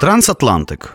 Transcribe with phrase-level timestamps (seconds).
[0.00, 0.92] Трансатлантик.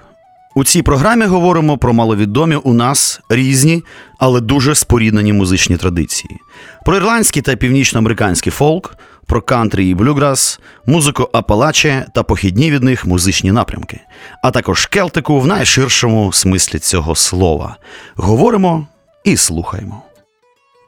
[0.55, 3.83] У цій програмі говоримо про маловідомі у нас різні,
[4.19, 6.37] але дуже споріднені музичні традиції:
[6.85, 13.05] про ірландський та північноамериканський фолк, про кантрі і блюграс, музику апалаче та похідні від них
[13.05, 13.99] музичні напрямки,
[14.43, 17.77] а також келтику в найширшому смислі цього слова.
[18.15, 18.87] Говоримо
[19.23, 20.03] і слухаємо.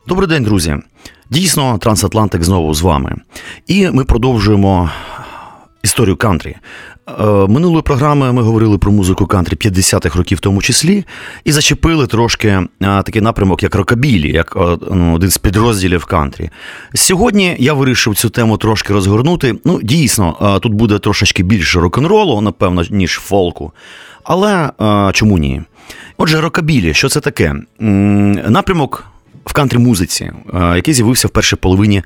[0.08, 0.78] Добрий день, друзі!
[1.30, 3.16] Дійсно, Трансатлантик знову з вами.
[3.68, 4.90] І ми продовжуємо
[5.84, 6.58] історію кантрі.
[7.08, 11.06] Е, минулої програми ми говорили про музику кантрі 50-х років, в тому числі,
[11.44, 16.50] і зачепили трошки е, такий напрямок, як рокабілі, як е, ну, один з підрозділів кантрі.
[16.94, 19.56] Сьогодні я вирішив цю тему трошки розгорнути.
[19.66, 23.72] Ну, дійсно, тут буде трошечки більше рок-н-ролу, напевно, ніж фолку.
[24.24, 24.70] Але
[25.14, 25.62] чому ні?
[26.18, 27.56] Отже, рокабілі, що це таке?
[27.80, 29.08] Напрямок.
[29.46, 32.04] В кантрі музиці, який з'явився в першій половині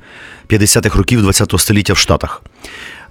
[0.48, 2.42] 50-х років ХХ століття в Штатах.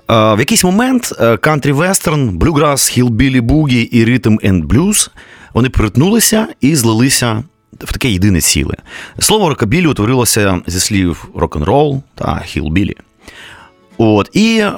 [0.08, 5.12] В якийсь момент кантрі вестерн, блюграс, хілбілі бугі і ритм енд блюз
[5.54, 7.43] вони перетнулися і злилися
[7.82, 8.76] в таке єдине ціле.
[9.20, 12.96] Слово рокабілі утворилося зі слів рок-н-рол та хілбілі.
[13.98, 14.71] От, І е,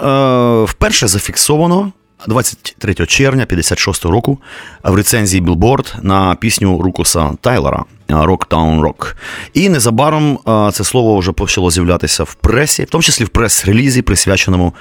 [0.63, 1.91] вперше зафіксовано
[2.27, 4.39] 23 червня 56 року
[4.83, 9.15] в рецензії Білборд на пісню Рукуса Тайлера Rocktown Rock.
[9.53, 10.39] І незабаром
[10.73, 14.73] це слово вже почало з'являтися в пресі, в тому числі в прес-релізі, присвяченому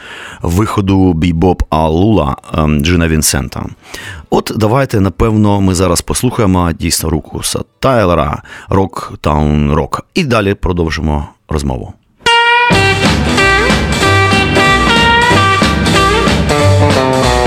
[0.42, 2.36] виходу бібоп Алула
[2.80, 3.66] Джина Вінсента.
[4.30, 10.00] От давайте, напевно, ми зараз послухаємо дійсно Рукуса Тайлера Rocktown Rock.
[10.14, 11.92] І далі продовжимо розмову.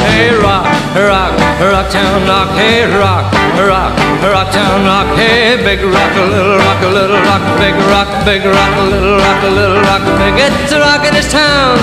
[0.09, 3.29] Hey rock, rock, rock town rock, hey rock,
[3.61, 3.93] rock,
[4.25, 8.41] rock town rock, hey big rock, a little rock, a little rock, big rock, big
[8.45, 10.33] rock, a little rock, a little rock, big.
[10.41, 11.77] It's the rockinest town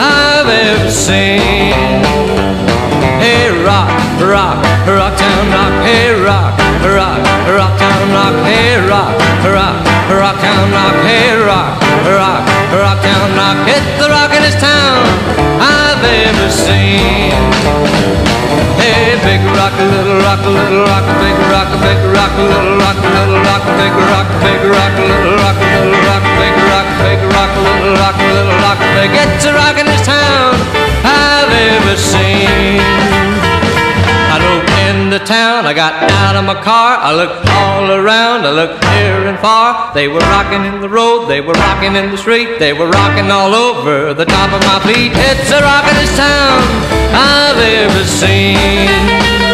[0.00, 2.02] I've ever seen.
[3.22, 3.90] Hey rock,
[4.22, 9.14] rock, rock town rock, hey rock, rock, rock town rock, hey rock,
[9.46, 9.76] rock,
[10.10, 11.78] rock town rock, hey rock,
[12.10, 12.42] rock,
[12.74, 13.56] rock town rock.
[13.70, 15.06] It's the rockinest town
[15.62, 18.27] I've ever seen.
[18.80, 22.98] Hey, big rock, little rock, a little rock, big rock, big rock, a little rock,
[22.98, 27.94] little rock, big rock, big rock, little rock, little rock, big rock, big rock, little
[27.96, 29.10] rock, little rock, a big.
[29.14, 30.54] It's a rock in this town
[31.04, 33.47] I've ever seen
[34.88, 35.66] into town.
[35.66, 35.92] I got
[36.24, 36.96] out of my car.
[36.96, 38.46] I looked all around.
[38.46, 39.92] I looked near and far.
[39.92, 41.26] They were rocking in the road.
[41.26, 42.58] They were rocking in the street.
[42.58, 45.12] They were rocking all over the top of my feet.
[45.14, 46.62] It's the rockin'est town
[47.12, 49.47] I've ever seen.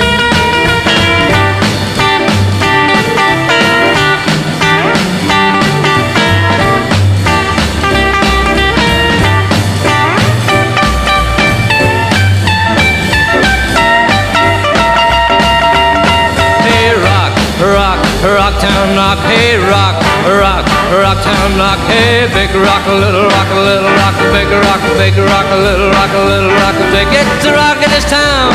[17.65, 19.97] Rocktown rock, town, rock, hey rock,
[20.29, 24.83] rock, Rocktown rock, hey big rock, a little rock, a little rock, a big rock,
[24.85, 27.09] a big rock, a little rock, a little rock, a big.
[27.09, 28.53] It's a rock in this town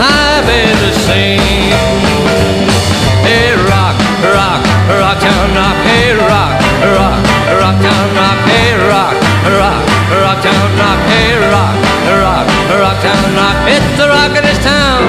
[0.00, 1.68] I've ever seen.
[3.28, 6.56] Hey rock, rock, Rocktown rock, hey rock,
[6.96, 7.20] rock,
[7.60, 9.16] Rocktown rock, hey rock,
[9.52, 9.84] rock,
[10.16, 11.76] Rocktown rock, hey rock,
[12.24, 13.56] rock, Rocktown rock.
[13.68, 15.04] It's the rock in this town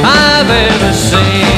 [0.00, 1.55] I've ever seen.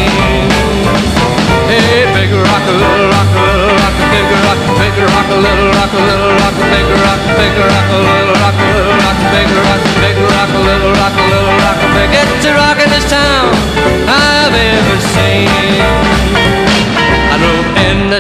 [7.64, 11.14] Rock, rock, a little rock, a little rock, big rock, big rock, a little rock,
[11.14, 12.10] a little rock, a big.
[12.14, 13.50] It's a rock in this town
[14.06, 15.48] I've ever seen.
[17.28, 17.68] I drove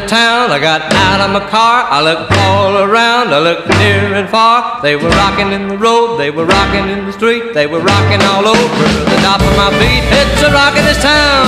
[0.06, 4.28] town, I got out of my car, I looked all around, I looked near and
[4.28, 4.80] far.
[4.80, 8.22] They were rocking in the road, they were rocking in the street, they were rocking
[8.22, 10.04] all over the top of my feet.
[10.08, 11.46] It's a rockin'est town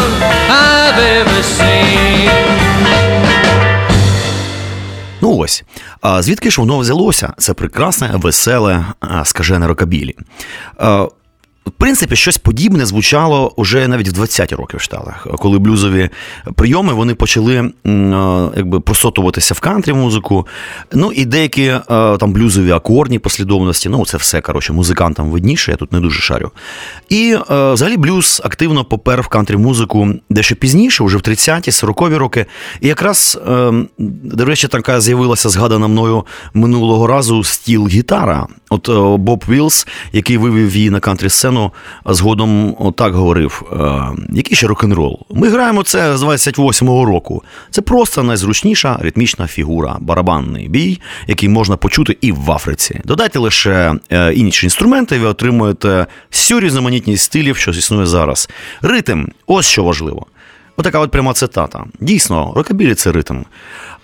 [0.51, 2.28] I've ever seen.
[5.30, 5.64] Ну ось.
[6.18, 7.32] Звідки ж воно взялося?
[7.38, 8.84] Це прекрасне, веселе,
[9.24, 10.16] скажене рокабілі.
[11.76, 16.09] В принципі, щось подібне звучало уже навіть в 20-ті роки в Штатах, коли блюзові
[16.54, 17.72] прийоми вони почали
[18.56, 20.47] якби просотуватися в кантрі музику.
[20.92, 23.89] Ну і деякі там блюзові акордні послідовності.
[23.89, 26.50] Ну, це все коротше, музикантам видніше, я тут не дуже шарю.
[27.09, 32.47] І взагалі блюз активно попер в кантрі музику дещо пізніше, вже в 30-ті, 40-ві роки.
[32.80, 33.39] І якраз,
[33.98, 36.24] до речі, така з'явилася згадана мною
[36.54, 38.47] минулого разу стіл гітара.
[38.72, 38.89] От
[39.21, 41.72] Боб Вілс, який вивів її на кантрі сцену телефону,
[42.07, 43.62] згодом отак говорив:
[44.33, 45.18] який ще рок-н-рол?
[45.30, 47.42] Ми граємо це з 28-го року.
[47.71, 53.01] Це просто найзручніша ритмічна фігура, барабанний бій, який можна почути і в Африці.
[53.04, 53.95] Додайте лише
[54.34, 58.48] інші інструменти, ви отримуєте всю різноманітність стилів, що існує зараз.
[58.83, 60.27] Ритм ось що важливо.
[60.77, 61.84] Отака от пряма цитата.
[62.01, 63.36] Дійсно, рокабілі це ритм.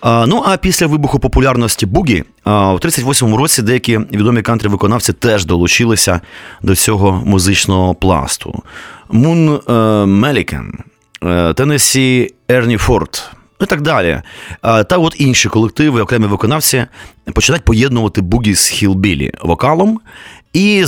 [0.03, 6.21] Ну а після вибуху популярності Бугі в 38-му році деякі відомі кантрі-виконавці теж долучилися
[6.61, 8.63] до цього музичного пласту.
[9.09, 9.71] Мун е,
[10.05, 10.79] Маллікен,
[11.23, 13.31] е, Теннесі Ерні Форд.
[13.61, 14.21] І так далі.
[14.61, 16.85] Та от інші колективи, окремі виконавці
[17.33, 19.99] починають поєднувати бугі з хілбілі вокалом
[20.53, 20.85] і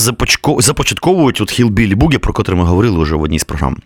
[0.59, 3.77] започатковують от хілбілі бугі, про котрі ми говорили вже в одній з програм.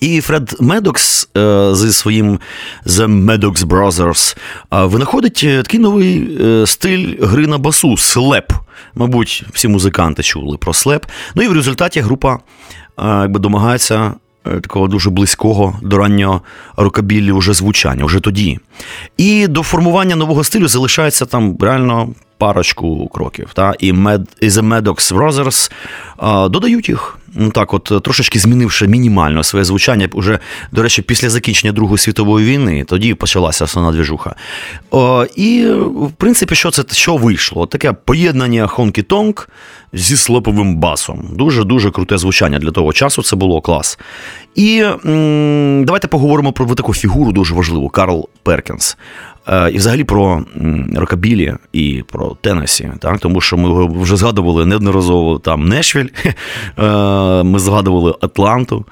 [0.00, 2.38] І Фред Медокс е, зі своїм
[2.86, 4.36] The Maddox Brothers
[4.72, 8.52] е, винаходить е, такий новий стиль гри на басу слеп.
[8.94, 11.06] Мабуть, всі музиканти чули про слеп.
[11.34, 12.38] Ну і в результаті група
[12.98, 14.14] якби домагається
[14.44, 16.40] такого дуже близького до раннього
[16.76, 18.58] рокабілі вже звучання, вже тоді.
[19.16, 22.08] І до формування нового стилю залишається там реально
[22.38, 23.50] парочку кроків.
[23.54, 23.74] Та?
[23.78, 25.70] І Med, The Maddox Brothers
[26.50, 27.19] додають їх.
[27.34, 30.38] Ну так, от трошечки змінивши мінімально своє звучання, уже,
[30.72, 34.34] до речі, після закінчення Другої світової війни, тоді почалася основна двіжуха.
[34.90, 35.66] О, І,
[35.96, 37.66] в принципі, що це що вийшло?
[37.66, 39.48] Таке поєднання Хонкі Тонг
[39.92, 41.28] зі слоповим басом.
[41.32, 43.22] Дуже-дуже круте звучання для того часу.
[43.22, 43.98] Це було клас.
[44.54, 48.96] І м- давайте поговоримо про таку фігуру дуже важливу Карл Перкінс.
[49.48, 50.44] Е, і взагалі про
[50.96, 53.18] рокабілі і про Теннесі, так?
[53.18, 56.08] тому що ми вже згадували неодноразово там Нешвіль,
[56.78, 56.82] е,
[57.42, 58.84] ми згадували Атланту.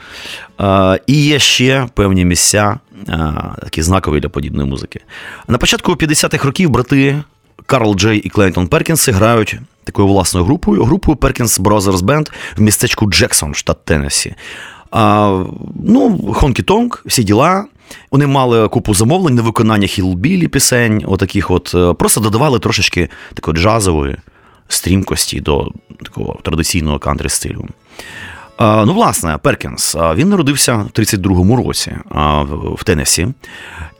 [0.61, 2.79] Е, і є ще певні місця,
[3.63, 5.01] такі знакові для подібної музики.
[5.49, 7.23] На початку 50-х років брати
[7.67, 13.07] Карл Джей і Клейнтон Перкінси грають такою власною групою, групою Perkins Brothers Band в містечку
[13.07, 14.35] Джексон, штат Теннесі.
[15.85, 17.65] Ну, Хонкі Тонг, всі діла.
[18.11, 23.57] Вони мали купу замовлень на виконання хілбілі пісень, отаких от, е, просто додавали трошечки такої
[23.57, 24.17] джазової
[24.69, 25.73] стрімкості до
[26.05, 27.69] такого традиційного кантри стилю.
[28.61, 31.97] Ну, власне, Перкінс він народився в 32-му році
[32.77, 33.29] в Теннесі.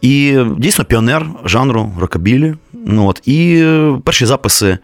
[0.01, 2.55] І дійсно піонер жанру рокабілі.
[2.87, 3.67] Ну, от, І
[4.05, 4.79] перші записи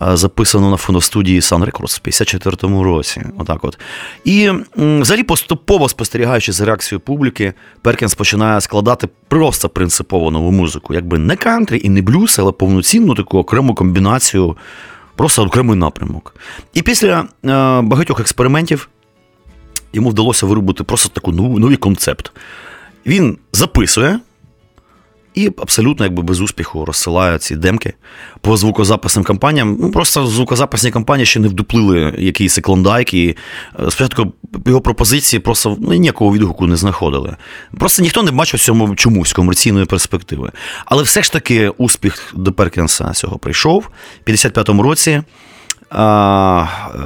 [0.00, 3.22] записано на фоностудії Sun Records в 54-му році.
[3.38, 3.78] Отак от.
[4.24, 7.52] І взагалі, поступово спостерігаючи за реакцією публіки,
[7.82, 10.94] Перкінс починає складати просто принципово нову музику.
[10.94, 14.56] Якби не кантрі і не блюз, але повноцінну таку окрему комбінацію,
[15.16, 16.36] просто окремий напрямок.
[16.74, 17.24] І після
[17.82, 18.88] багатьох експериментів
[19.92, 22.32] йому вдалося виробити просто таку новий концепт.
[23.06, 24.20] Він записує
[25.34, 27.94] і абсолютно якби без успіху розсилає ці демки
[28.40, 29.76] по звукозаписним кампаніям.
[29.80, 33.36] Ну, Просто звукозаписні кампанії ще не вдуплили якийсь клондайк, і
[33.80, 34.32] е, спочатку
[34.66, 37.36] його пропозиції просто ну, ніякого відгуку не знаходили.
[37.78, 40.50] Просто ніхто не бачив цьому чомусь комерційної перспективи.
[40.84, 43.88] Але все ж таки успіх до Перкінса цього прийшов.
[44.26, 45.22] У 55-му році
[45.90, 46.98] а, е,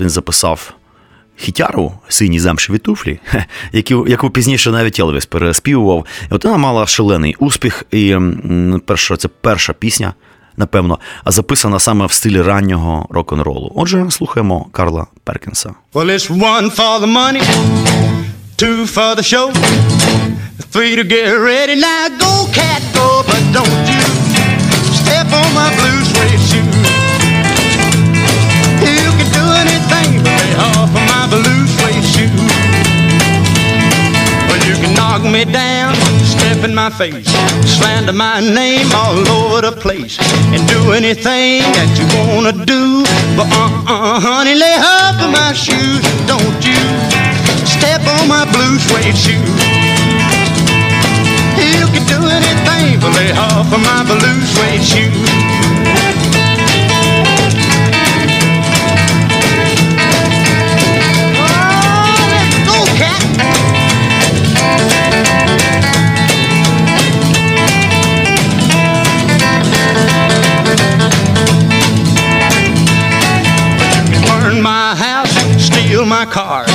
[0.00, 0.74] він записав
[1.36, 3.20] хітяру, сині замшеві туфлі,
[3.72, 6.06] яку яку пізніше навіть Елвіс переспівував.
[6.30, 7.84] І от вона мала шалений успіх.
[7.90, 8.16] І
[8.86, 10.14] перша, це перша пісня,
[10.56, 13.72] напевно, записана саме в стилі раннього рок-н-ролу.
[13.74, 15.70] Отже, слухаємо Карла Перкінса.
[15.94, 17.42] Well, it's one for the money,
[18.58, 19.46] two for the show,
[20.72, 21.74] three to get ready.
[21.88, 24.04] Now go, cat, go, but don't you
[25.00, 26.66] step on my blue suede shoe.
[29.04, 32.30] You can do anything but lay off of my blue suede shoe.
[34.48, 37.26] Well, you can knock me down, step in my face,
[37.66, 40.18] slander my name all over the place,
[40.54, 43.02] and do anything that you wanna do.
[43.36, 46.78] But uh-uh, honey, lay off of my shoes, don't you
[47.66, 49.42] step on my blue suede shoe.
[51.58, 54.05] You can do anything but lay off of my
[76.36, 76.66] car,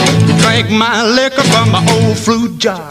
[0.41, 2.89] drink my liquor from my old fruit jar,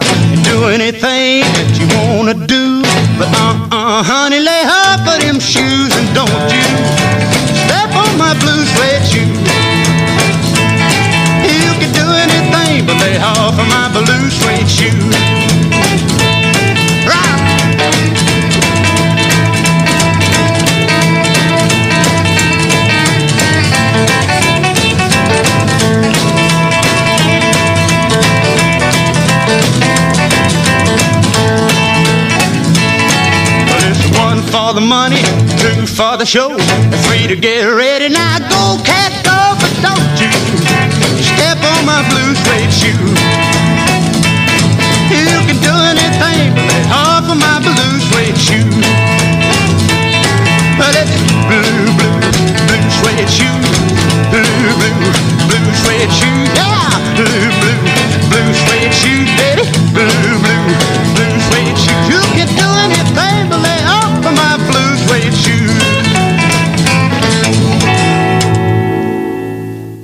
[36.21, 36.53] the show,
[37.09, 38.05] Free to get ready.
[38.13, 40.29] Now go, cat, go, but don't you
[41.17, 42.93] step on my blue suede shoe.
[45.09, 48.69] You can do anything but let off of my blue suede shoe.
[50.93, 51.09] It's
[51.49, 52.21] blue, blue,
[52.69, 53.57] blue suede shoe.
[54.29, 54.45] Blue,
[54.77, 54.93] blue,
[55.49, 56.37] blue suede shoe.
[56.53, 57.81] Yeah, blue, blue,
[58.29, 59.65] blue suede shoe, baby.
[59.89, 60.65] Blue, blue,
[61.17, 61.97] blue suede shoe.
[62.13, 65.90] You can do anything but let off of my blue suede shoe.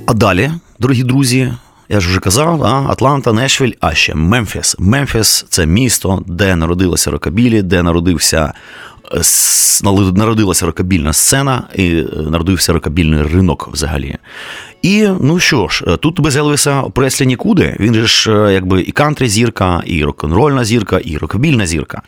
[0.08, 1.52] А далі, дорогі друзі,
[1.88, 4.76] я ж вже казав, а, Атланта, Нешвіль, а ще Мемфіс.
[4.78, 8.52] Мемфіс це місто, де народилася рокабілі, де народився
[9.14, 9.20] е,
[10.12, 14.16] народилася рокабільна сцена і е, народився рокабільний ринок взагалі.
[14.82, 17.76] І ну що ж, е, тут без Елвіса Преслі нікуди.
[17.80, 22.02] Він же ж якби і кантрі зірка, і рок-н-рольна зірка, і рокабільна зірка.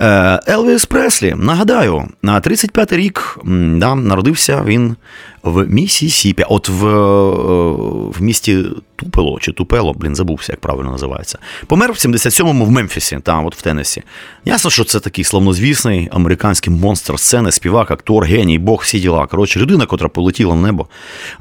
[0.00, 3.38] Е, Елвіс Преслі, нагадаю, на 35-й рік
[3.78, 4.96] да, народився він
[5.42, 7.72] в Місісіпі, от в, е,
[8.18, 8.64] в місті
[8.96, 11.38] Тупело чи Тупело, блін, забувся, як правильно називається.
[11.66, 14.02] Помер в 77-му в Мемфісі, там, от в Теннесі.
[14.44, 19.26] Ясно, що це такий славнозвісний американський монстр сцени, співак, актор, геній, бог, всі діла.
[19.26, 20.86] Коротше, людина, котра полетіла в небо.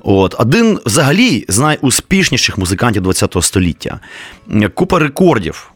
[0.02, 4.00] От, один взагалі з найуспішніших музикантів ХХ століття.
[4.74, 5.73] Купа рекордів.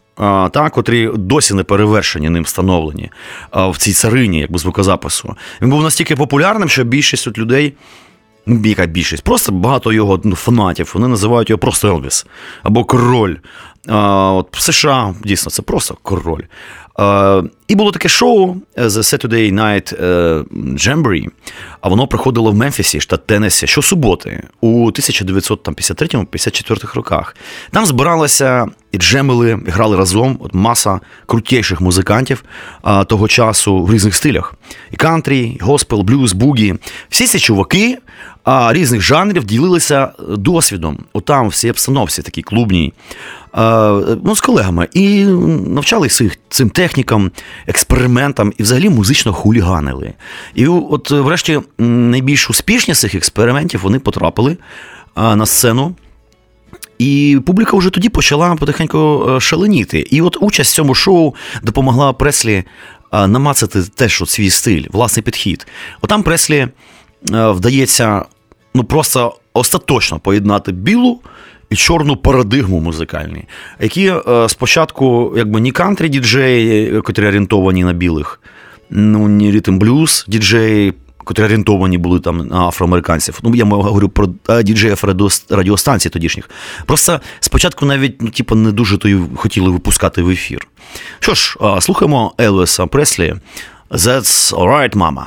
[0.51, 3.11] Та, котрі досі не перевершені ним встановлені
[3.53, 5.35] в цій царині, якби звукозапису.
[5.61, 7.73] Він був настільки популярним, що більшість от людей,
[8.45, 12.25] ну, яка більшість, просто багато його ну, фанатів, вони називають його просто Елвіс
[12.63, 13.35] або король.
[13.87, 16.43] А, от в США дійсно це просто король.
[16.97, 21.27] А, і було таке шоу е, The Saturday Night е, Jamboree,
[21.81, 27.35] а воно проходило в Мемфісі, штат Теннессі, щосуботи у 1953-54 роках.
[27.71, 32.43] Там збиралися і джемили, грали разом от маса крутіших музикантів
[33.07, 34.53] того часу в різних стилях:
[34.91, 36.75] і кантрі, і госпел, блюз, бугі.
[37.09, 37.97] Всі ці чуваки
[38.47, 40.97] різних жанрів ділилися досвідом.
[41.13, 42.93] Отам, в цій обстановці, такій клубній.
[43.51, 47.31] А, ну, з колегами і навчалися їх цим технікам,
[47.67, 50.13] експериментам і взагалі музично хуліганили.
[50.55, 54.57] І от, врешті, найбільш успішні з цих експериментів вони потрапили
[55.15, 55.95] а, на сцену.
[56.99, 59.99] І публіка вже тоді почала потихеньку е, шаленіти.
[59.99, 62.63] І от участь в цьому шоу допомогла Преслі
[63.13, 65.67] е, намацати теж от свій стиль, власний підхід.
[66.01, 66.69] Отам Преслі е,
[67.49, 68.25] вдається
[68.77, 71.19] ну просто остаточно поєднати білу
[71.69, 73.43] і чорну парадигму музикальні,
[73.79, 78.41] які е, спочатку якби ні кантрі діджеї, котрі орієнтовані на білих,
[78.89, 83.39] ну ні ритм блюз діджеї, котрі орієнтовані були там на афроамериканців.
[83.43, 85.03] Ну, я говорю про е, діджеїв
[85.49, 86.49] радіостанцій тодішніх.
[86.85, 90.67] Просто спочатку навіть ну, типу, не дуже то й хотіли випускати в ефір.
[91.19, 93.35] Що ж, е, слухаємо Елвіса Преслі.
[93.91, 95.25] That's alright, mama.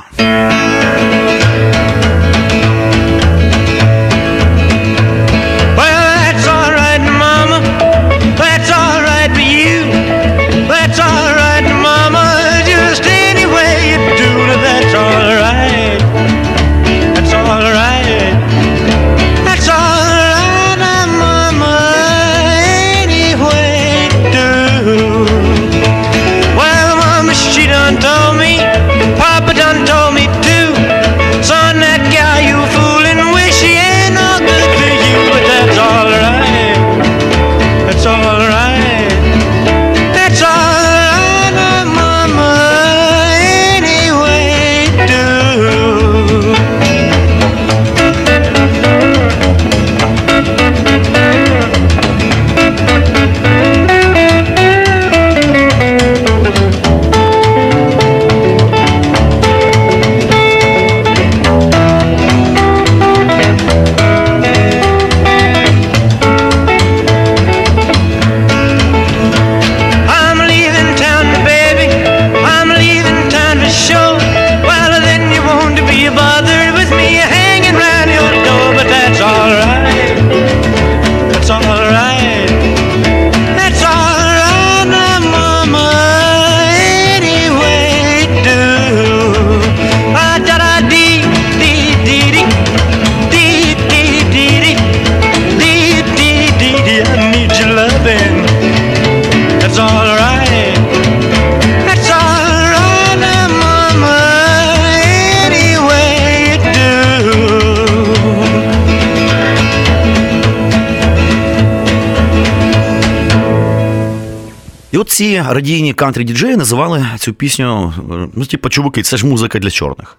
[115.11, 117.93] Ці радійні кантрі діджеї називали цю пісню,
[118.35, 120.17] ну, типу, чуваки, це ж музика для чорних.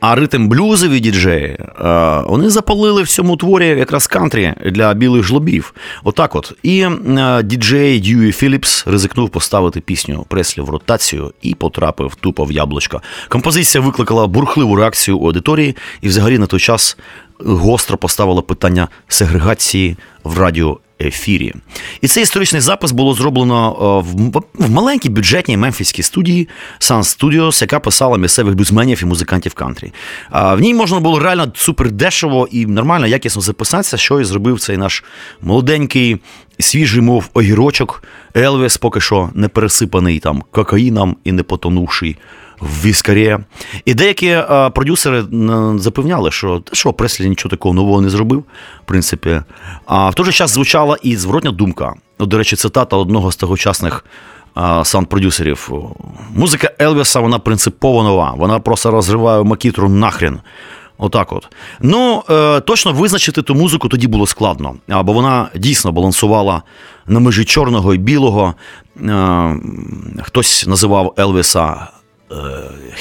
[0.00, 5.74] А ритм блюзові діджеї, е, вони запалили в цьому творі якраз кантрі для білих жлобів.
[6.04, 6.52] Отак от.
[6.62, 12.52] І е, діджей Дьюї Філіпс ризикнув поставити пісню Преслі в ротацію і потрапив тупо в
[12.52, 13.02] яблучко.
[13.28, 16.96] Композиція викликала бурхливу реакцію у аудиторії, і взагалі на той час
[17.38, 20.38] гостро поставила питання сегрегації в
[21.00, 21.54] радіоефірі.
[22.00, 26.48] І цей історичний запис було зроблено е, в, маленькій бюджетній мемфіській студії
[26.80, 29.92] Sun Studios, яка писала місцевих блюзменів і музикантів кантрі.
[30.32, 34.76] В ній можна було реально супер дешево і нормально, якісно записатися, що і зробив цей
[34.76, 35.04] наш
[35.42, 36.18] молоденький,
[36.58, 38.02] свіжий, мов огірочок.
[38.36, 42.16] Елвіс поки що не пересипаний там кокаїном і не потонувший
[42.60, 43.38] в віскарі.
[43.84, 44.38] І деякі
[44.74, 45.24] продюсери
[45.76, 48.44] запевняли, що що Преслі нічого такого нового не зробив,
[48.84, 49.42] в принципі.
[49.86, 51.94] А в той же час звучала і зворотня думка.
[52.18, 54.04] От, до речі, цитата одного з тогочасних
[54.54, 55.70] а, саунд-продюсерів.
[56.34, 58.34] Музика Елвіса, вона принципово нова.
[58.36, 60.40] Вона просто розриває макітру нахрен.
[60.98, 61.48] Отак от.
[61.80, 66.62] Ну, е, точно визначити ту музику тоді було складно, бо вона дійсно балансувала
[67.06, 68.54] на межі чорного і білого.
[69.04, 69.56] Е,
[70.22, 71.88] хтось називав Елвіса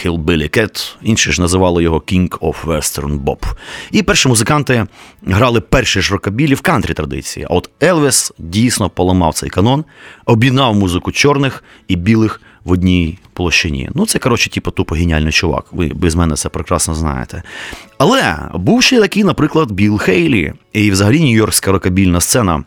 [0.03, 3.53] Hillbilly Cat, інші ж називали його King of Western Bob.
[3.91, 4.85] І перші музиканти
[5.25, 7.47] грали перші ж рокабілі в кантрі традиції.
[7.49, 9.85] А от Елвіс дійсно поламав цей канон,
[10.25, 13.89] об'єднав музику чорних і білих в одній площині.
[13.95, 15.65] Ну, це, коротше, типу, тупо геніальний чувак.
[15.71, 17.43] Ви без мене це прекрасно знаєте.
[17.97, 22.63] Але був ще такий, наприклад, Білл Хейлі, і взагалі нью-йоркська рокабільна сцена.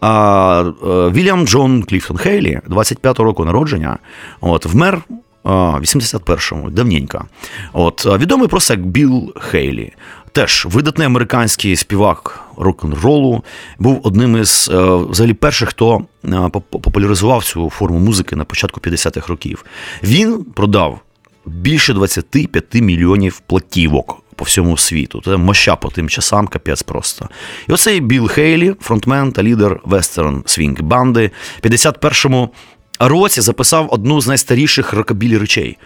[0.00, 3.98] А, е, Вільям Джон Кліфтон Хейлі, 25-го року народження,
[4.40, 5.02] от, вмер
[5.46, 7.24] 81-му, давненько.
[7.72, 9.92] От, відомий просто як Білл Хейлі.
[10.32, 13.44] Теж видатний американський співак рок-н-ролу,
[13.78, 14.76] був одним із е,
[15.10, 19.64] взагалі перших, хто е, популяризував цю форму музики на початку 50-х років.
[20.02, 21.00] Він продав
[21.46, 25.22] більше 25 мільйонів платівок по всьому світу.
[25.24, 27.28] Це моща по тим часам, капець просто.
[27.68, 31.30] І оцей Білл Хейлі, фронтмен та лідер вестерн свінг банди,
[31.62, 32.50] в 51-му
[32.98, 35.78] році записав одну з найстаріших рокабілі речей.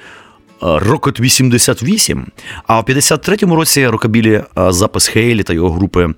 [0.62, 2.26] Рокет 88,
[2.66, 6.08] а в 53-му році рокабілі е, запис Хейлі та його групи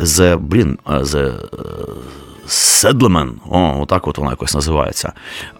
[0.00, 1.34] The, блін, е, The
[2.48, 5.12] Settlement, о, отак от вона якось називається.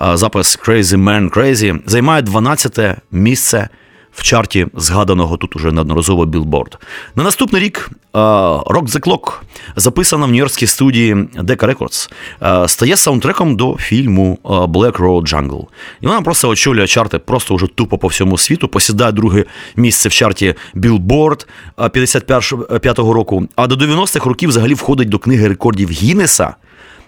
[0.02, 2.78] Е, Запис Crazy Man Crazy займає 12
[3.10, 3.68] місце
[4.16, 6.78] в чарті згаданого тут уже неодноразово білборд.
[7.14, 9.32] На наступний рік е, Rock the Clock,
[9.76, 12.10] записана в нью-йоркській студії Decca Records,
[12.42, 15.64] е, стає саундтреком до фільму е, Black Road Jungle.
[16.00, 19.44] І вона просто очолює чарти просто вже тупо по всьому світу, посідає друге
[19.76, 25.90] місце в чарті Billboard 55-го року, а до 90-х років взагалі входить до книги рекордів
[25.90, 26.54] Гіннеса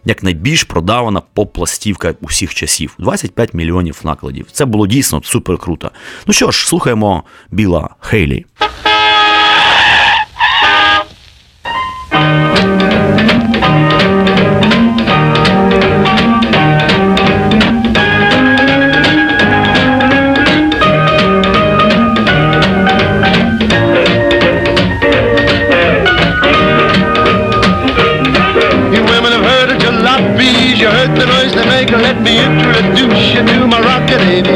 [0.04, 2.94] як найбільш продавана поп-пластівка усіх часів.
[2.98, 4.46] 25 мільйонів накладів.
[4.52, 5.90] Це було дійсно супер круто.
[6.26, 8.44] Ну що ж, слухаємо Біла Хейлі.
[33.46, 34.50] You to my rocket lady.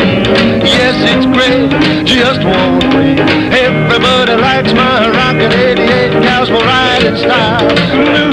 [0.64, 1.70] Yes, it's great,
[2.04, 3.20] just won't wait.
[3.54, 6.22] Everybody likes my rocket 88.
[6.24, 7.62] Cows will ride in style,
[7.94, 8.31] moving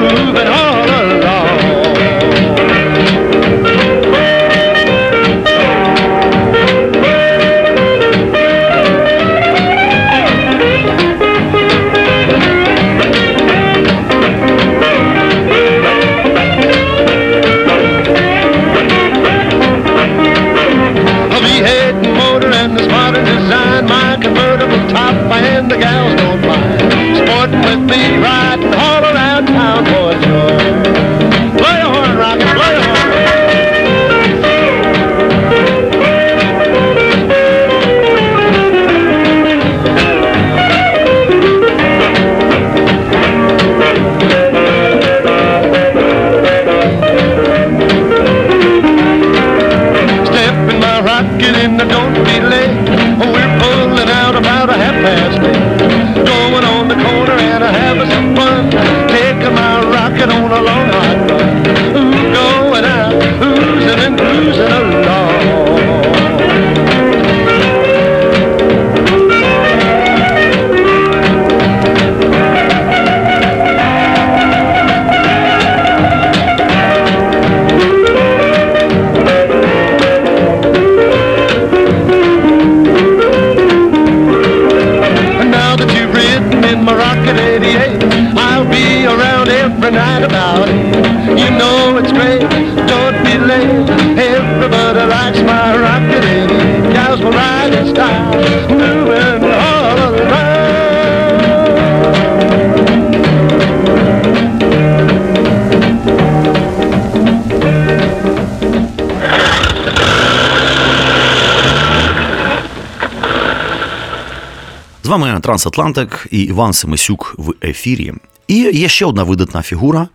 [115.49, 118.13] Трансатлантик і Іван Семисюк в ефірі.
[118.47, 120.07] І є ще одна видатна фігура.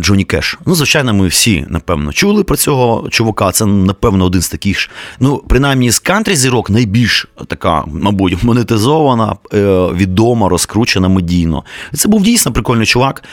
[0.00, 0.58] Джоні Кеш.
[0.66, 3.52] Ну, звичайно, ми всі, напевно, чули про цього чувака.
[3.52, 4.90] Це, напевно, один з таких ж.
[5.20, 9.58] Ну, принаймні, з кантрі зірок найбільш така, мабуть, монетизована, е,
[9.92, 11.64] відома, розкручена медійно.
[11.94, 13.24] Це був дійсно прикольний чувак.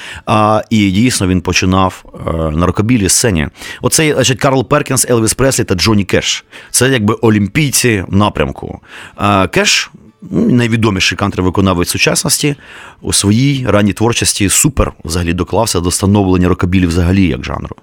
[0.69, 3.47] І дійсно він починав е, на рокобілі сцені.
[3.81, 6.45] Оцей значить, Карл Перкінс, Елвіс Преслі та Джоні Кеш.
[6.71, 8.79] Це якби олімпійці напрямку.
[9.51, 9.91] Кеш
[10.31, 12.55] найвідоміший кантри-виконавець сучасності
[13.01, 17.75] у своїй ранній творчості супер взагалі доклався до становлення рокабілі взагалі як жанру.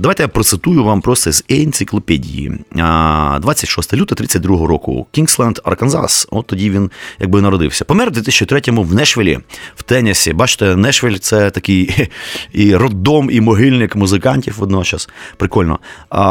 [0.00, 2.52] Давайте я процитую вам просто з енциклопедії.
[2.78, 5.06] А, 26 лютого 32 року.
[5.10, 6.28] Кінгсленд, Арканзас.
[6.30, 7.84] От тоді він якби народився.
[7.84, 9.38] Помер у 2003-му в Нешвілі,
[9.76, 10.32] в Теннесі.
[10.32, 12.08] Бачите, Нешвіль це такий
[12.52, 15.08] і роддом, і могильник музикантів водночас.
[15.36, 15.78] Прикольно.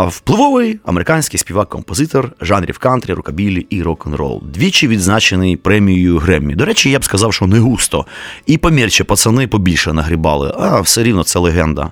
[0.07, 4.43] Впливовий американський співак-композитор жанрів кантрі, рокабілі і рок-н-рол.
[4.53, 6.55] Двічі відзначений премією Греммі.
[6.55, 8.05] До речі, я б сказав, що не густо.
[8.45, 11.91] І помірче пацани побільше нагрібали, а все рівно це легенда.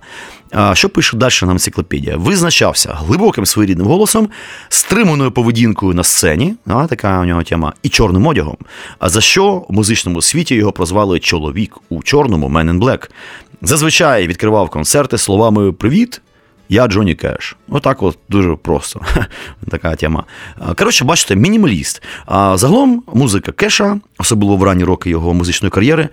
[0.73, 2.17] Що пише далі нам енциклопедія?
[2.17, 4.29] Визначався глибоким своєрідним голосом,
[4.69, 8.57] стриманою поведінкою на сцені, а, така у нього тема, і чорним одягом.
[8.99, 13.09] А за що в музичному світі його прозвали чоловік у чорному Man in Black.
[13.61, 16.21] Зазвичай відкривав концерти словами Привіт.
[16.69, 17.55] Я Джоні Кеш.
[17.69, 19.01] Отак от дуже просто.
[19.71, 20.23] Така тема.
[20.77, 22.03] Коротше, бачите, мінімаліст.
[22.25, 26.09] А загалом музика Кеша, особливо в ранні роки його музичної кар'єри,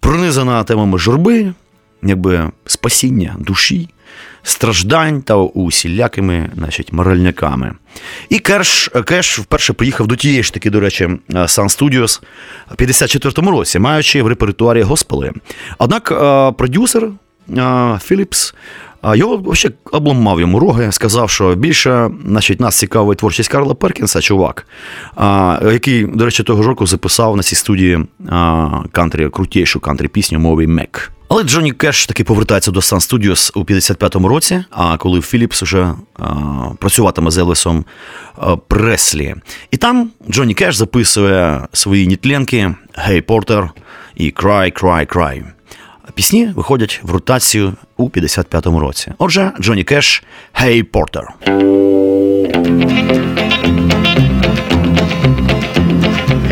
[0.00, 1.52] пронизана темами журби,
[2.02, 3.88] якби спасіння душі,
[4.42, 7.72] страждань та усілякими значить, моральниками.
[8.28, 12.22] І Керш Кеш вперше приїхав до тієї ж таки, до речі, Sun Studios
[12.70, 15.32] в 54-му році, маючи в репертуарі госпели.
[15.78, 17.08] Однак е, продюсер
[17.58, 18.54] е, Філіпс.
[19.02, 24.20] А його взагалі обламав йому роги, сказав, що більше значить, нас цікавить творчість Карла Перкінса,
[24.20, 24.66] чувак,
[25.62, 27.98] який, до речі, того ж року записав на цій студії
[28.92, 31.12] кантрі, крутішу кантрі пісню мові Мек.
[31.28, 35.94] Але Джонні Кеш таки повертається до Sun Studios у 55-му році, а коли Філіпс уже
[36.18, 36.34] а,
[36.78, 37.84] працюватиме з Елвісом
[38.38, 39.34] а, Преслі.
[39.70, 42.74] І там Джонні Кеш записує свої нітленки
[43.08, 43.70] «Hey Porter»
[44.16, 45.44] і «Cry, Cry, Cry».
[46.14, 49.12] Пісні виходять в ротацію у 55-му році.
[49.18, 50.22] Отже, Джонні Кеш
[50.62, 51.24] «Hey Porter».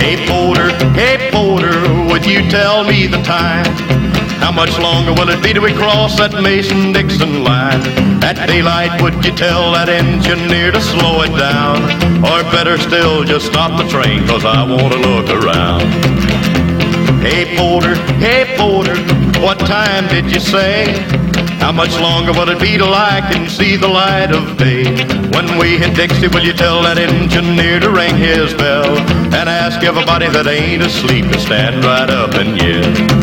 [0.01, 0.69] Hey Porter,
[1.01, 1.77] hey Porter,
[2.09, 3.67] would you tell me the time?
[4.45, 7.83] How much longer will it be till we cross that Mason-Dixon line?
[8.29, 11.79] At daylight, would you tell that engineer to slow it down?
[12.31, 15.83] Or better still, just stop the train, cause I wanna look around.
[17.27, 18.97] Hey Porter, hey Porter,
[19.41, 20.93] what time did you say?
[21.59, 24.85] How much longer will it be till I can see the light of day?
[25.35, 28.99] When we hit Dixie, will you tell that engineer to ring his bell?
[29.35, 33.15] And ask everybody that ain't asleep to stand right up and yell.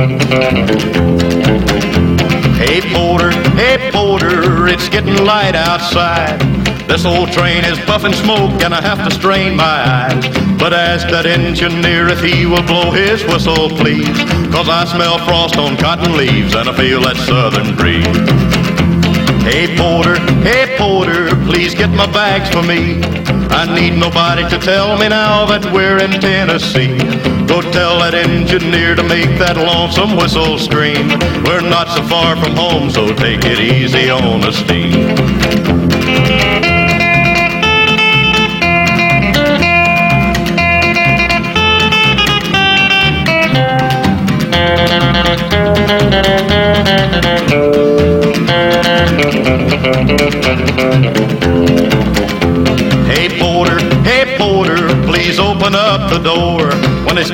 [0.00, 0.06] Hey
[2.94, 6.40] Porter, hey Porter, it's getting light outside.
[6.88, 10.26] This old train is puffing smoke and I have to strain my eyes.
[10.58, 14.08] But ask that engineer if he will blow his whistle, please.
[14.50, 18.59] Cause I smell frost on cotton leaves and I feel that southern breeze.
[19.50, 23.02] Hey Porter, hey Porter, please get my bags for me.
[23.50, 26.96] I need nobody to tell me now that we're in Tennessee.
[27.48, 31.08] Go tell that engineer to make that lonesome whistle scream.
[31.42, 36.39] We're not so far from home, so take it easy on the steam.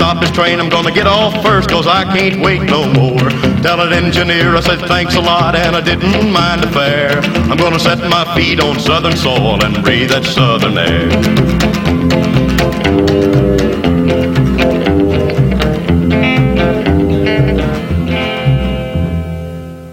[0.07, 3.29] Stop this train, I'm gonna get off first, cause I can't wait no more.
[3.65, 7.19] Tell that engineer I said thanks a lot and I didn't mind the fare.
[7.51, 11.09] I'm gonna set my feet on southern soil and breathe that southern air.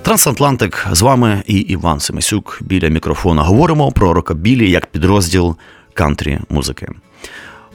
[0.01, 3.43] Трансатлантик з вами і Іван Семисюк біля мікрофона.
[3.43, 5.55] Говоримо про рокабілі як підрозділ
[5.93, 6.87] кантрі музики.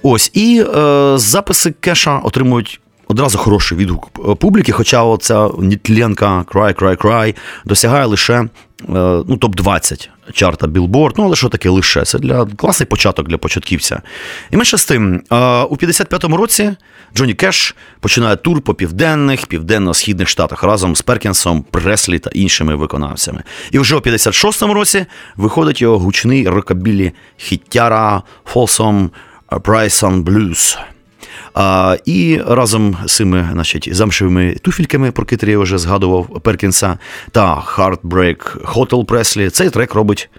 [0.03, 6.97] Ось і е, записи кеша отримують одразу хороший відгук публіки, хоча оця нітленка Cry, Cry,
[6.97, 8.49] Cry досягає лише
[8.89, 12.05] ну, топ-20 чарта Billboard, ну але що таке лише?
[12.05, 14.03] Це для класний початок для початківця.
[14.51, 15.23] І менше з тим,
[15.71, 16.77] у 55-му році
[17.17, 23.43] Джонні Кеш починає тур по південних, південно-східних штатах разом з Перкінсом, Преслі та іншими виконавцями.
[23.71, 25.07] І вже у 56-му році
[25.37, 28.23] виходить його гучний рокабілі хіттяра
[28.55, 29.09] Folsom
[29.51, 30.79] Bryson Blues.
[31.55, 36.99] А, І разом з цими значить, замшевими туфельками, про котрі я вже згадував Перкінса,
[37.33, 40.31] та Heartbreak Hotel Presley, цей трек робить.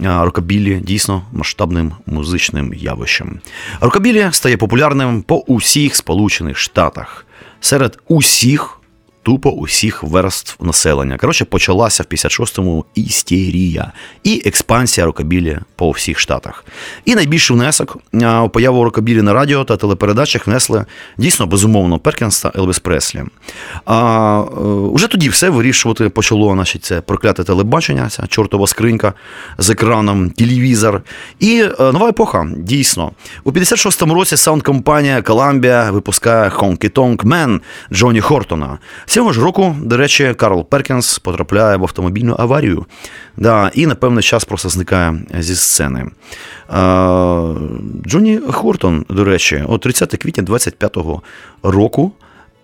[0.00, 3.40] Рокабілі дійсно масштабним музичним явищем.
[3.80, 7.26] Рокабілі стає популярним по усіх Сполучених Штатах
[7.60, 8.80] серед усіх
[9.24, 11.16] тупо усіх верств населення.
[11.16, 13.92] Коротше, почалася в 56-му істерія
[14.24, 16.64] і експансія рокабілі по всіх штатах.
[17.04, 17.96] І найбільший внесок
[18.44, 20.84] у появу рокабілі на радіо та телепередачах внесли
[21.18, 23.22] дійсно безумовно Перкінс та Елвіс Преслі.
[23.84, 29.12] А е, уже тоді все вирішувати почало значить, це прокляте телебачення, ця чортова скринька
[29.58, 31.02] з екраном, телевізор.
[31.40, 33.12] І е, нова епоха дійсно.
[33.44, 37.60] У 56-му році саунд-компанія Columbia випускає Honky Tonk Man
[37.92, 38.78] Джоні Хортона.
[39.14, 42.86] Цього ж року, до речі, Карл Перкінс потрапляє в автомобільну аварію.
[43.36, 46.06] Да, І на певний час просто зникає зі сцени.
[46.68, 47.54] А,
[48.06, 51.22] Джонні Хортон, до речі, о 30 квітня 25-го
[51.62, 52.12] року.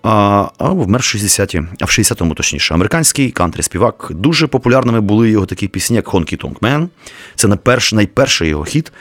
[0.02, 4.12] А а вмер 60-ті, а в 60-му точніше, американський кантрі-співак.
[4.14, 6.88] Дуже популярними були його такі пісні, як Honky Tonk Man.
[7.34, 7.48] Це
[7.92, 8.92] найперший його хіт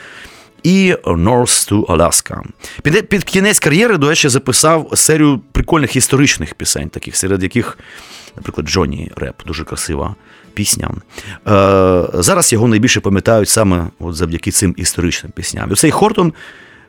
[0.62, 2.42] і North to Alaska.
[2.82, 7.78] Під, під кінець кар'єри, до речі, записав серію прикольних історичних пісень, таких, серед яких,
[8.36, 10.14] наприклад, Джонні Реп, дуже красива
[10.54, 10.90] пісня.
[11.48, 15.72] Е, Зараз його найбільше пам'ятають саме от завдяки цим історичним пісням.
[15.72, 16.32] І цей Хортон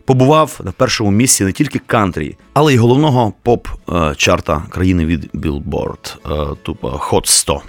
[0.06, 6.56] побував на першому місці не тільки кантрі, але й головного поп-чарта країни від Billboard, е,
[6.64, 7.62] тупо Hot 100.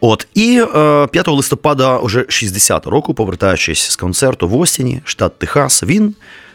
[0.00, 5.82] От і е, 5 листопада, уже 60 року, повертаючись з концерту в Остіні, штат Техас,
[5.82, 6.14] він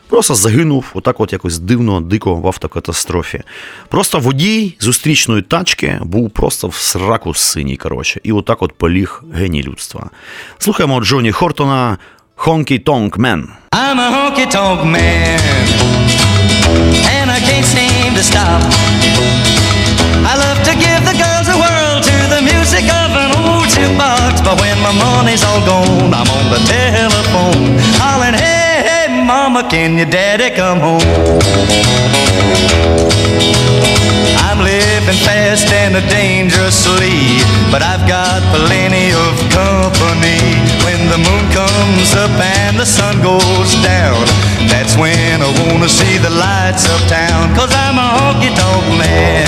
[0.09, 3.41] просто загинув отак, от якось дивно, дико в автокатастрофі.
[3.87, 7.77] Просто водій зустрічної тачки був просто в сраку синій.
[7.77, 10.09] Коротше, і отак от поліг геній людства.
[10.57, 11.97] Слухаємо Джоні Хортона
[12.37, 13.43] Honky Tonk Man.
[20.31, 21.38] I love to give the to
[22.39, 26.61] the music of an old jukebox, but when my money's all gone, I'm on the
[26.71, 31.03] telephone, hollering, hey, hey, mama, can your daddy come home?
[34.39, 40.39] I'm living fast and dangerously, but I've got plenty of company.
[40.87, 44.15] When the moon comes up and the sun goes down,
[44.71, 47.51] that's when I wanna see the lights of town.
[47.55, 49.43] Cause I'm a honky tonk man,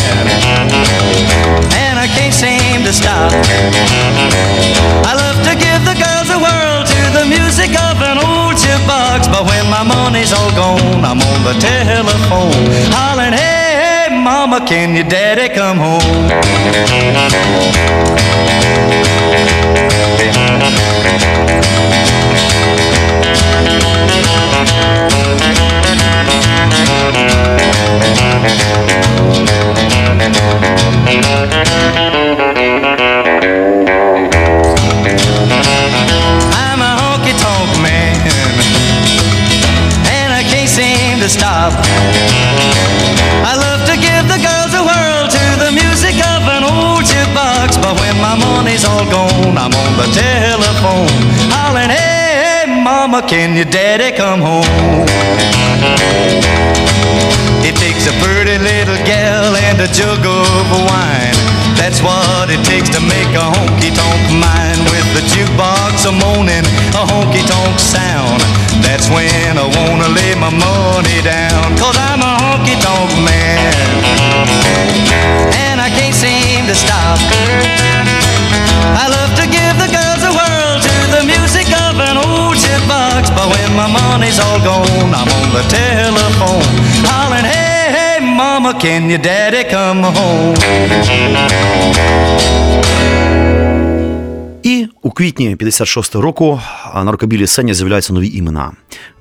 [1.88, 2.51] and I can't seem
[2.92, 3.32] to stop.
[5.08, 9.32] I love to give the girls a whirl to the music of an old jukebox,
[9.32, 12.52] but when my money's all gone, I'm on the telephone,
[12.92, 16.02] hollering, hey, hey, mama, can your daddy come home?
[17.14, 17.32] I'm
[29.78, 29.81] a
[37.02, 38.16] honky tonk man,
[40.10, 41.74] and I can't seem to stop.
[43.44, 47.78] I love to give the girls a whirl to the music of an old jukebox,
[47.82, 51.10] but when my money's all gone, I'm on the telephone,
[51.52, 55.06] hollering, hey, hey, mama, can your daddy come home?
[58.02, 61.38] Takes a pretty little gal and a jug of wine.
[61.78, 66.66] That's what it takes to make a honky tonk mine with the jukebox a moaning,
[66.98, 68.42] a honky tonk sound.
[68.82, 73.74] That's when I wanna lay my money down, cause I'm a honky tonk man.
[75.70, 77.20] And I can't seem to stop.
[78.98, 83.30] I love to give the girls a whirl to the music of an old jukebox,
[83.36, 86.66] but when my money's all gone, I'm on the telephone,
[87.06, 87.71] hollering, hey,
[88.32, 90.56] mama, can your daddy come home?
[94.64, 96.62] І у квітні 56-го року
[96.96, 98.72] на рокобілі сцені з'являються нові імена: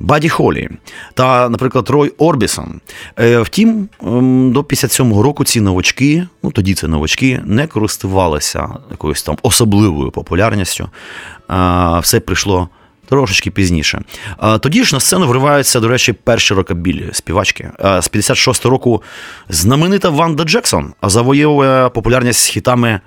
[0.01, 0.69] Баді Холі
[1.15, 2.81] та, наприклад, Рой Орбісон.
[3.19, 9.23] Е, Втім, ем, до 57-го року ці новачки, ну тоді це новачки, не користувалися якоюсь
[9.23, 10.89] там особливою популярністю.
[11.51, 12.69] Е, Все прийшло.
[13.11, 14.03] Трошечки пізніше.
[14.61, 17.71] Тоді ж на сцену вриваються, до речі, перші рокабілі співачки.
[17.79, 19.03] З 56-го року
[19.49, 23.01] знаменита Ванда Джексон завоює популярність з хітами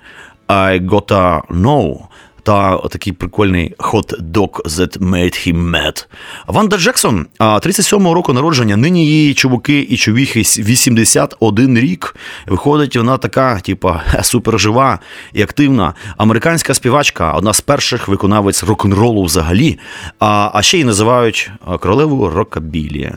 [0.48, 1.98] I Gotta Know
[2.44, 6.06] та такий прикольний Hot Dog That Made Him Mad.
[6.46, 12.16] Ванда Джексон, 37-го року народження, нині її чуваки і човіхи 81 рік.
[12.46, 14.98] Виходить, вона така, типа, супержива
[15.32, 15.94] і активна.
[16.16, 19.78] Американська співачка, одна з перших виконавець рок-н-ролу взагалі.
[20.18, 23.12] А, а ще й називають а, королевою рокабілі.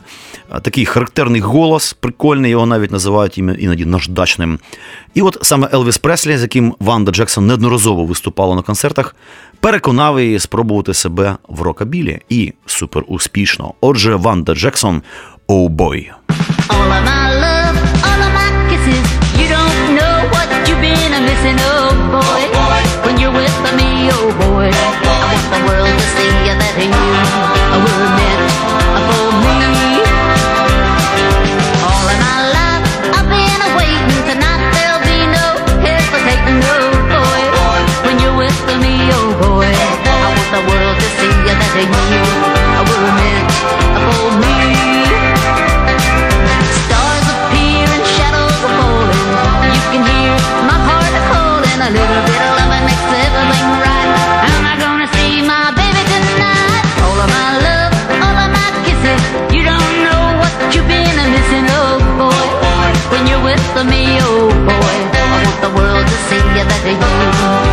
[0.62, 4.58] Такий характерний голос, прикольний, його навіть називають іноді наждачним.
[5.18, 9.16] І от саме Елвіс Преслі, з яким Ванда Джексон неодноразово виступала на концертах,
[9.60, 13.74] переконав її спробувати себе в рокабілі і супер успішно.
[13.80, 15.02] Отже, Ванда Джексон
[21.12, 22.08] a missing, oh
[24.14, 24.70] oh boy.
[24.70, 26.74] I want the world to see that
[27.54, 27.57] you
[41.78, 43.50] see that you were meant
[43.94, 44.58] for me.
[46.82, 49.70] Stars appear and shadows are falling.
[49.70, 50.34] You can hear
[50.66, 51.78] my heart calling.
[51.78, 54.10] A little bit of love makes everything right.
[54.50, 56.82] Am I gonna see my baby tonight?
[57.06, 57.92] All of my love,
[58.26, 59.22] all of my kisses.
[59.54, 62.90] You don't know what you've been missing, oh boy.
[63.14, 64.94] When you're with me, oh boy.
[65.14, 67.67] I want the world to see that you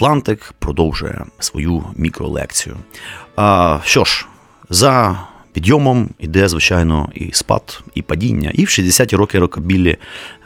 [0.00, 2.76] Трансатлантик продовжує свою мікролекцію.
[3.36, 4.26] А, що ж,
[4.70, 5.20] за
[5.52, 8.50] підйомом іде, звичайно, і спад, і падіння.
[8.54, 9.96] І в 60-ті роки рокабілі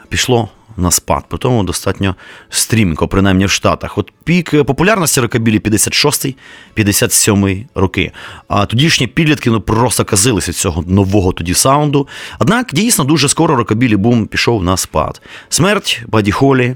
[0.09, 2.15] пішло на спад, при тому достатньо
[2.49, 3.97] стрімко, принаймні в Штатах.
[3.97, 8.11] От пік популярності рокабілі 56-57 роки.
[8.47, 12.07] А тодішні підлітки ну, просто казилися цього нового тоді саунду.
[12.39, 15.21] Однак дійсно дуже скоро рокабілі бум пішов на спад.
[15.49, 16.75] Смерть Баді Холі,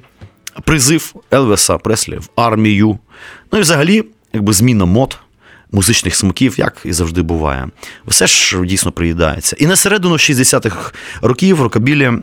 [0.64, 3.00] призив Елвіса Преслі в армію.
[3.52, 5.20] Ну і взагалі, якби зміна мод
[5.72, 7.68] музичних смаків, як і завжди буває.
[8.08, 9.56] Все ж дійсно приїдається.
[9.60, 12.22] І на середину 60-х років рокабілі, е,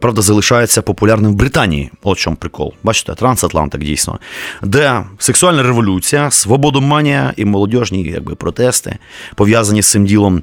[0.00, 1.90] правда, залишається популярним в Британії.
[2.02, 2.74] От чому прикол.
[2.82, 4.18] Бачите, трансатлантик дійсно,
[4.62, 8.96] де сексуальна революція, свободоманія і молодіжні якби, протести,
[9.36, 10.42] пов'язані з цим ділом.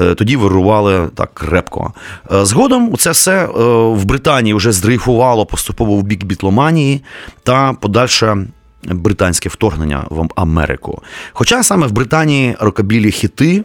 [0.00, 1.92] е, Тоді вирували так крепко.
[2.32, 3.46] Е, Згодом це все
[3.94, 7.02] в Британії вже здрейфувало поступово в бік бітломанії
[7.42, 8.46] та подальше
[8.84, 11.02] британське вторгнення в Америку.
[11.32, 13.64] Хоча саме в Британії рокабілі хіти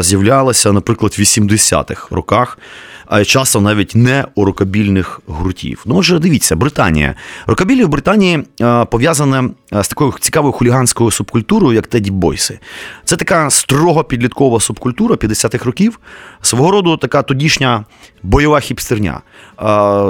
[0.00, 2.58] з'являлися, наприклад, в 80-х роках,
[3.06, 5.82] а часто навіть не у рокабільних гуртів.
[5.86, 7.14] Ну, отже, дивіться, Британія.
[7.46, 8.44] Рокабілі в Британії
[8.90, 12.58] пов'язане з такою цікавою хуліганською субкультурою, як Теді Бойси.
[13.04, 16.00] Це така строго підліткова субкультура 50-х років,
[16.42, 17.84] свого роду така тодішня
[18.22, 19.20] бойова хіпстерня.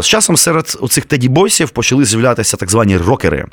[0.00, 3.46] З часом серед оцих Теді Бойсів почали з'являтися так звані рокери.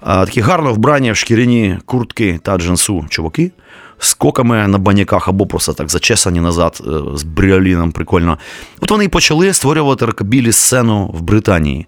[0.00, 3.52] Такі гарно вбрані в шкіряні куртки та джинсу чуваки
[3.98, 8.38] з коками на баняках або просто так зачесані назад е, з бріоліном, прикольно.
[8.80, 11.86] От вони і почали створювати рокобілі сцену в Британії.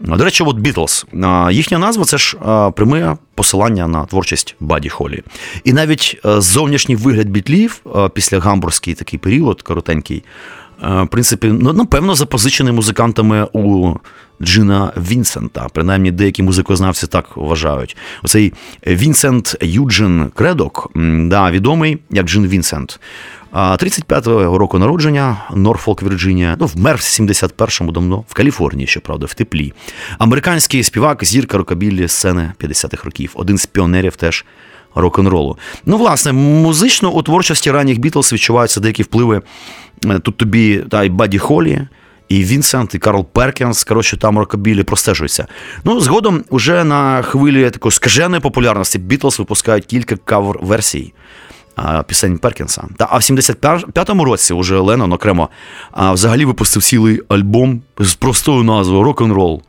[0.00, 1.06] До речі, от Бітлз.
[1.50, 2.36] Їхня назва це ж
[2.76, 5.22] пряме посилання на творчість Баді Холі.
[5.64, 10.24] І навіть е, зовнішній вигляд бітлів е, після гамбурзький такий період, коротенький,
[10.82, 13.94] в принципі, ну, напевно, запозичений музикантами у
[14.42, 15.66] Джина Вінсента.
[15.72, 17.96] Принаймні, деякі музикознавці так вважають.
[18.22, 18.52] Оцей
[18.86, 20.90] Вінсент Юджин Кредок,
[21.24, 23.00] да, відомий як Джин Вінсент.
[23.50, 26.56] А 35-го року народження, Норфолк, Вірджинія.
[26.60, 29.72] Ну, вмер в 71-му давно, в Каліфорнії, щоправда, в теплі.
[30.18, 33.30] Американський співак, зірка рокобіллі сцени 50-х років.
[33.34, 34.44] Один з піонерів теж
[34.94, 35.58] рок-н-ролу.
[35.86, 39.42] Ну, власне, музично у творчості ранніх Бітлз відчуваються деякі впливи.
[40.04, 41.80] Е, Тут тобі та й Баді Холі,
[42.28, 45.46] і Вінсент, і Карл Перкінс, коротше, там рокобілі простежуються.
[45.84, 51.12] Ну, згодом, уже на хвилі такої скаженої популярності Бітлз випускають кілька кавер-версій
[52.06, 52.84] пісень Перкінса.
[52.96, 55.48] Та, а в 75-му році уже Леннон окремо
[55.90, 59.62] а, взагалі випустив цілий альбом з простою назвою Рок-н-рол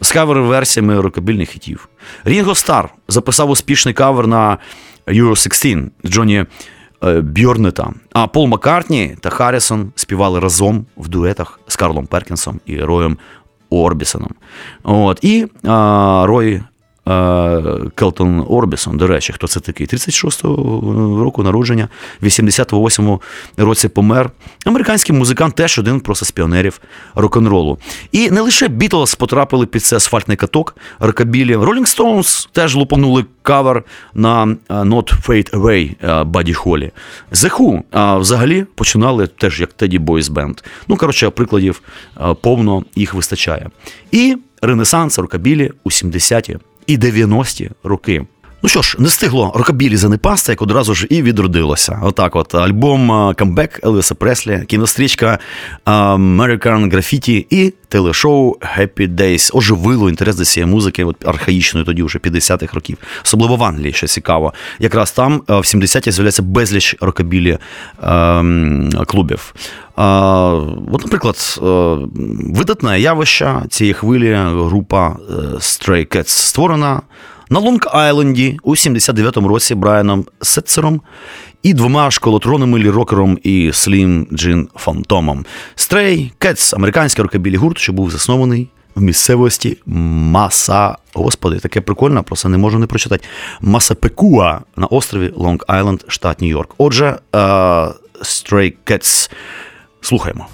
[0.00, 1.88] з кавер-версіями рокобільних хітів.
[2.24, 4.58] Рінго Стар записав успішний кавер на
[5.06, 6.44] Euro 16 Джоні
[7.04, 7.92] е, Бьорнета.
[8.12, 13.18] А Пол Маккартні та Харрісон співали разом в дуетах з Карлом Перкінсом і Роєм
[13.70, 14.30] Орбісоном.
[14.82, 15.18] От.
[15.22, 16.62] І а, Рой
[17.94, 19.86] Келтон Орбісон, до речі, хто це такий?
[19.86, 21.88] 36-го року народження,
[22.20, 23.22] в 88-му
[23.56, 24.30] році помер.
[24.66, 26.80] Американський музикант теж один просто з піонерів
[27.14, 27.78] рок-н-ролу.
[28.12, 31.56] І не лише Бітлз потрапили під цей асфальтний каток рокабілі.
[31.56, 33.84] Rolling Stones теж лупанули кавер
[34.14, 36.90] на е, Not Fade Away е, Баді Холі.
[37.32, 37.82] The Who
[38.16, 40.64] е, взагалі починали теж як Boys Band.
[40.88, 41.82] Ну, коротше, прикладів
[42.20, 43.70] е, повно їх вистачає.
[44.12, 46.58] І Ренесанс рокабілі у 70-ті
[46.88, 48.26] і 90-ті роки.
[48.62, 52.00] Ну що ж, не встигло рокабілі занепасти, як одразу ж і відродилося.
[52.02, 55.38] Отак, от альбом камбек Елвіса Преслі, кінострічка
[55.86, 62.18] American Graffiti і телешоу Happy Days оживило інтерес до цієї музики, от архаїчної тоді вже
[62.18, 62.98] 50-х років.
[63.24, 64.52] Особливо в Англії, що цікаво.
[64.78, 67.58] Якраз там в 70-ті з'являється безліч рокабілі
[69.06, 69.54] клубів.
[69.96, 70.50] А,
[70.92, 71.62] от, наприклад, е,
[72.54, 77.02] видатне явище цієї хвилі група е, Stray Cats створена
[77.50, 81.00] на Лонг-Айленді у 79-му році Брайаном Сетцером
[81.62, 85.44] і двома школотронами Лі Рокером і Слім Джим Фантомом.
[85.76, 90.96] Stray Cats– американський рокабілі гурт, що був заснований в місцевості Маса.
[91.14, 93.24] Господи, таке прикольне, просто не можу не прочитати.
[93.60, 96.74] Масапекуа на острові Лонг-Айленд, штат Нью-Йорк.
[96.78, 97.38] Отже, е,
[98.22, 99.30] Stray Cats.
[100.00, 100.46] Слухаємо.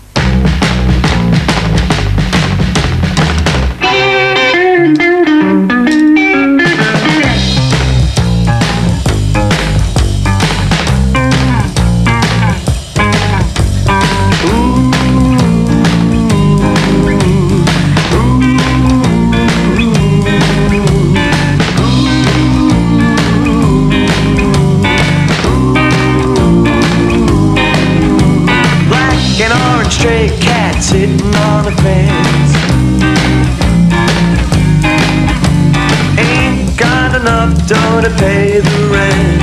[38.05, 39.41] To pay the rent.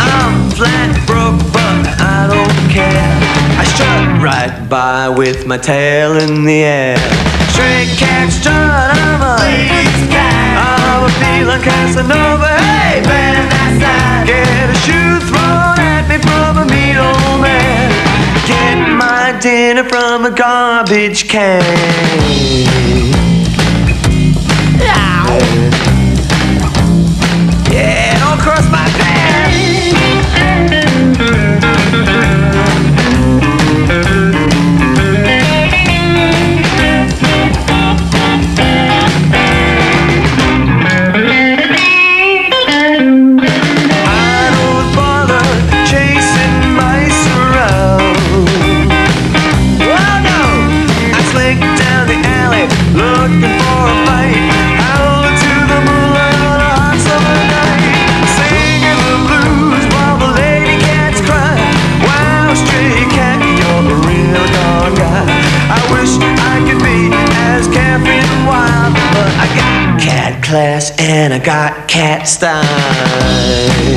[0.00, 3.16] I'm flat broke, but I don't care.
[3.60, 6.96] I strut right by with my tail in the air.
[7.52, 9.36] Stray cat strut, I'm a
[10.56, 12.48] I'm a feeling Casanova.
[12.56, 14.24] Hey, man, that's that.
[14.24, 17.92] Get a shoe thrown at me from a mean old man.
[18.48, 23.15] Get my dinner from a garbage can.
[27.70, 29.25] Yeah, don't cross my path.
[71.36, 73.95] I got cat style.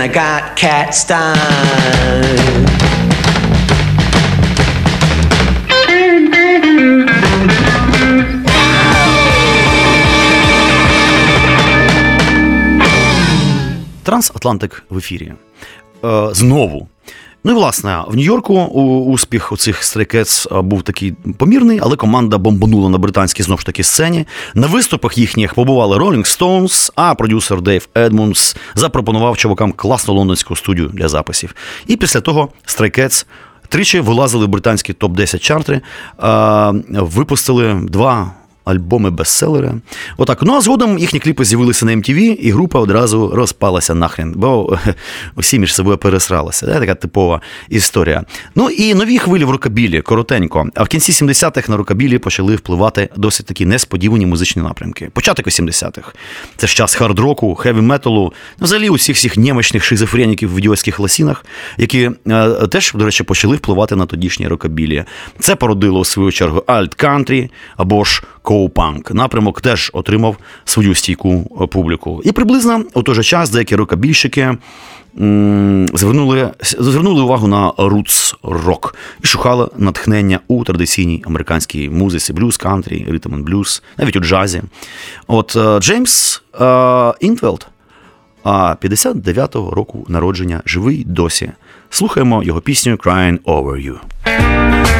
[0.00, 1.36] And I got cat style.
[14.02, 15.32] Трансатлантик в ефірі.
[16.04, 16.88] Е, знову.
[17.44, 18.64] Ну і власне, в Нью-Йорку
[19.06, 23.82] успіх у цих е, був такий помірний, але команда бомбанула на британській знову ж таки
[23.82, 24.26] сцені.
[24.54, 30.88] На виступах їхніх побували Rolling Stones, а продюсер Дейв Едмунс запропонував чувакам класну лондонську студію
[30.88, 31.54] для записів.
[31.86, 33.24] І після того Stray
[33.68, 35.80] тричі вилазили в британські топ-10 чартри,
[36.22, 38.32] е, випустили два
[38.70, 39.74] альбоми бестселери.
[40.16, 40.42] Отак.
[40.42, 44.78] Ну а згодом їхні кліпи з'явилися на MTV, і група одразу розпалася нахрен, бо
[45.36, 46.66] усі між собою пересралися.
[46.66, 46.80] Да?
[46.80, 48.24] Така типова історія.
[48.54, 50.68] Ну і нові хвилі в рокабілі, коротенько.
[50.74, 55.10] А в кінці 70-х на рокабілі почали впливати досить такі несподівані музичні напрямки.
[55.12, 56.12] Початок 80-х.
[56.56, 61.44] Це ж час хард-року, хеві металу, ну, взагалі усіх всіх немощних шизофреніків в ідіотських ласінах,
[61.78, 65.04] які е, теж, до речі, почали впливати на тодішнє рокабілі.
[65.38, 69.10] Це породило у свою чергу альт-кантрі або ж коупанк.
[69.10, 72.22] Напрямок теж отримав свою стійку е, публіку.
[72.24, 74.56] І приблизно у той же час деякі рокабільщики
[75.94, 83.06] звернули, звернули увагу на рутс рок і шукали натхнення у традиційній американській музиці, блюз, кантрі,
[83.10, 84.62] ритм блюз, навіть у джазі.
[85.26, 87.66] От е, Джеймс е, Інтвелд,
[88.44, 91.50] а 59-го року народження, живий досі.
[91.90, 94.99] Слухаємо його пісню Crying Over You.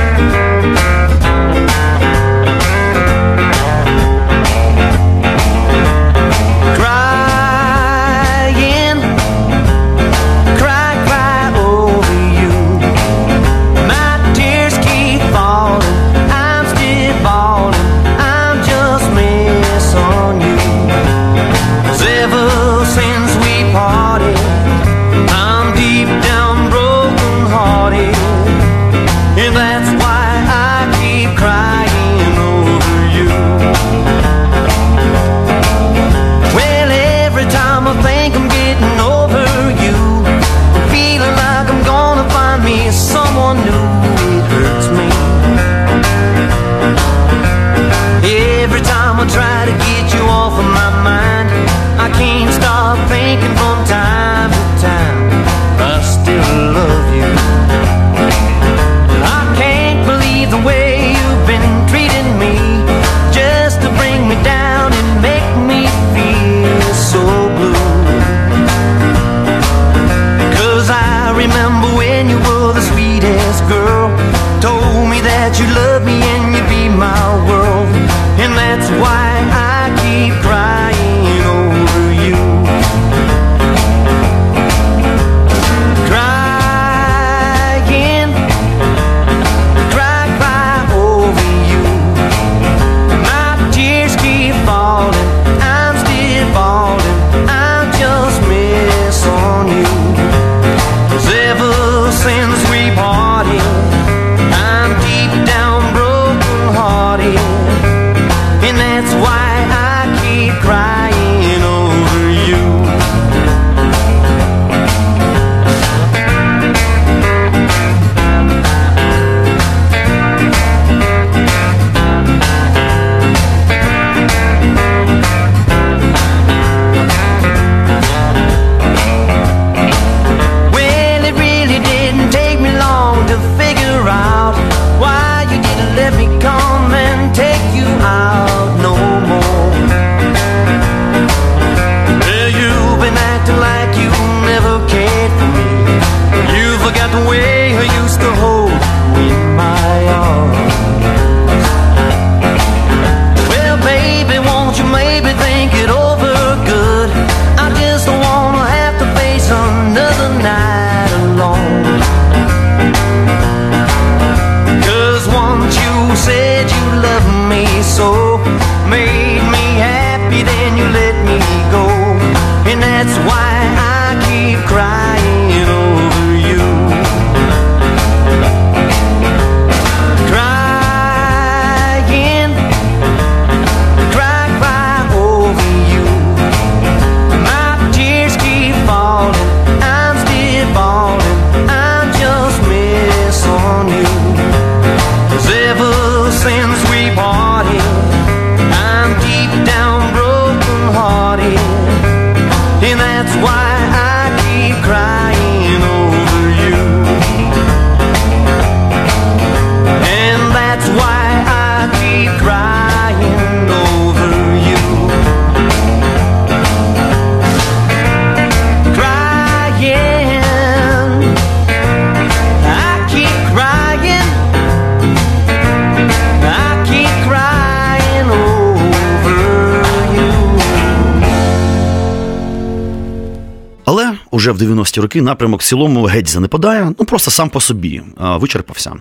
[234.40, 238.92] Уже в 90-ті роки напрямок в цілому геть занепадає, ну просто сам по собі вичерпався.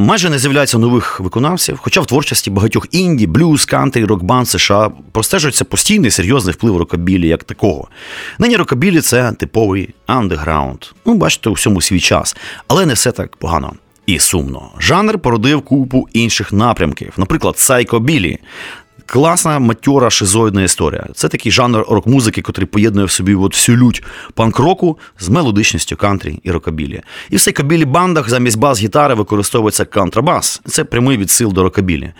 [0.00, 5.64] Майже не з'являється нових виконавців, хоча в творчості багатьох інді, блюз, кантрі, рок-банд США простежується
[5.64, 7.88] постійний серйозний вплив рокабілі як такого.
[8.38, 10.84] Нині рокабілі це типовий андеграунд.
[11.06, 12.36] Ну, бачите, у всьому свій час,
[12.68, 13.72] але не все так погано.
[14.06, 14.70] І сумно.
[14.78, 18.38] Жанр породив купу інших напрямків, наприклад, сайкобілі.
[19.12, 21.06] Класна матьора шизоїдна історія.
[21.14, 24.02] Це такий жанр рок-музики, який поєднує в собі от всю лють
[24.34, 27.02] панк-року з мелодичністю кантрі і рокабілі.
[27.30, 30.62] І в кабілі бандах замість бас-гітари використовується контрабас.
[30.66, 32.12] Це прямий відсил до рокабілі.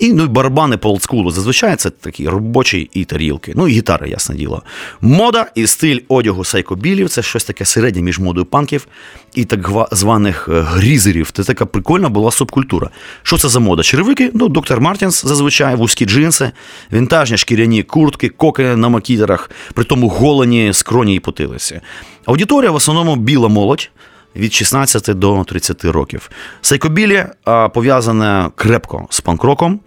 [0.00, 1.30] І ну, барабани по олдскулу.
[1.30, 3.52] Зазвичай це такі робочі і тарілки.
[3.56, 4.62] Ну і гітари, ясне діло.
[5.00, 8.86] Мода і стиль одягу сайкобілів це щось таке середнє між модою панків
[9.34, 11.30] і так званих е, грізерів.
[11.30, 12.90] Це така прикольна була субкультура.
[13.22, 13.82] Що це за мода?
[13.82, 14.30] Черевики?
[14.34, 16.50] Ну, доктор Мартінс зазвичай, вузькі джинси,
[16.92, 21.80] вінтажні шкіряні куртки, коки на макітерах, при тому голені скроні і потилиці.
[22.24, 23.90] Аудиторія в основному біла молодь.
[24.36, 26.30] Від 16 до 30 років.
[26.60, 27.24] Сайкобілі
[27.72, 29.80] пов'язане крепко з панкроком,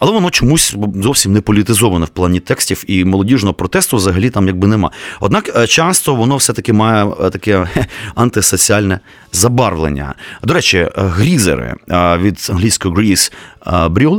[0.00, 4.68] але воно чомусь зовсім не політизоване в плані текстів і молодіжного протесту взагалі там якби
[4.68, 4.90] нема.
[5.20, 7.66] Однак е, часто воно все-таки має е, таке
[8.14, 9.00] антисоціальне
[9.32, 10.14] забарвлення.
[10.42, 11.74] До речі, е, грізери
[12.18, 13.32] від англійського гріз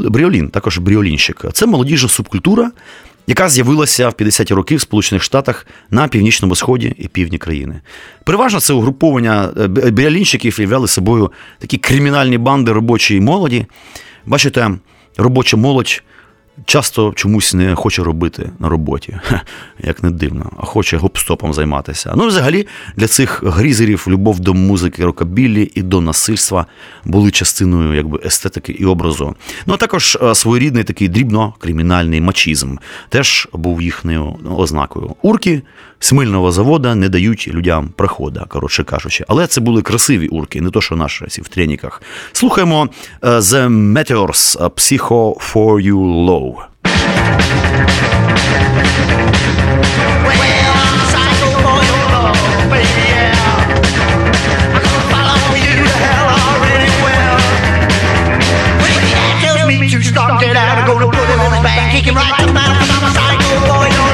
[0.10, 1.46] бріолін, також бріолінщик.
[1.54, 2.72] Це молодіжна субкультура.
[3.28, 7.82] Яка з'явилася в 50-ті роки в Сполучених Штатах на північному сході і півдні країни.
[8.24, 13.66] Переважно це угруповання біалінщиків б- бріолінщиків являли собою такі кримінальні банди робочої молоді.
[14.26, 14.72] Бачите,
[15.18, 16.04] робоча молодь
[16.66, 19.18] часто чомусь не хоче робити на роботі,
[19.80, 22.14] як не дивно, а хоче гоп-стопом займатися.
[22.18, 26.66] Ну, взагалі, для цих грізерів любов до музики, рокабілі і до насильства
[27.06, 29.36] були частиною якби, естетики і образу.
[29.66, 32.76] Ну, а також е, своєрідний такий дрібно-кримінальний мачізм
[33.10, 35.16] теж був їхньою ознакою.
[35.22, 35.62] Урки
[36.04, 39.26] смильного завода не дають людям прохода, коротше кажучи.
[39.28, 42.02] Але це були красиві урки, не то, що наші в треніках.
[42.34, 42.90] Слухаємо
[43.24, 46.56] е, The Meteors е, Psycho for You Low.
[60.40, 63.12] Get out, I'm gonna put him on his back, kick him right 'cause I'm a
[63.16, 64.13] psycho boy,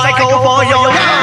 [0.00, 1.21] 再给我又一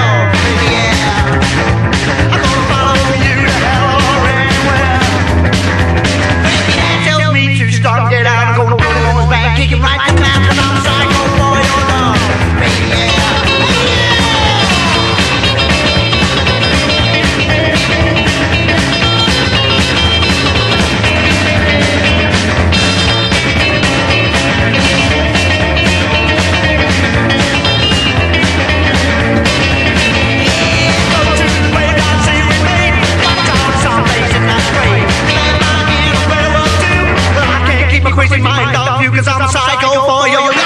[39.20, 40.59] cause I'm a psycho for your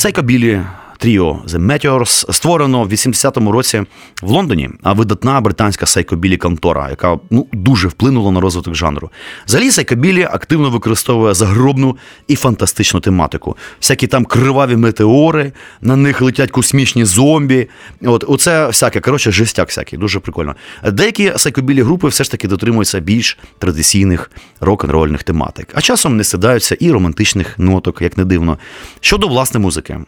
[0.00, 0.64] Psychobilly
[1.00, 3.82] Тріо The Meteors створено в 80-му році
[4.22, 9.10] в Лондоні, а видатна британська сайкобілі контора, яка ну дуже вплинула на розвиток жанру.
[9.46, 11.96] Взагалі сайкобілі активно використовує загробну
[12.28, 13.56] і фантастичну тематику.
[13.80, 17.68] Всякі там криваві метеори, на них летять космічні зомбі.
[18.02, 20.54] От оце всяке, коротше, жестяк всякий, дуже прикольно.
[20.92, 24.30] Деякі сайкобілі групи все ж таки дотримуються більш традиційних
[24.60, 28.58] рок-н-рольних тематик, а часом не стидаються і романтичних ноток, як не дивно.
[29.00, 29.98] Щодо власне музики.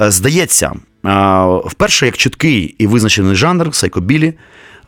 [0.00, 0.78] Е, Здається, е,
[1.66, 4.34] вперше як чіткий і визначений жанр сайкобілі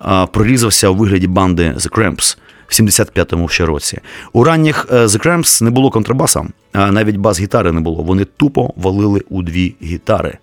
[0.07, 2.37] е, прорізався у вигляді банди The Cramps
[2.67, 3.99] в 75-му ще році.
[4.33, 8.03] У ранніх The Cramps не було контрабаса, навіть бас-гітари не було.
[8.03, 10.39] Вони тупо валили у дві гітари.